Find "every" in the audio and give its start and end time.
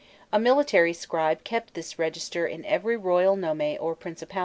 2.65-2.97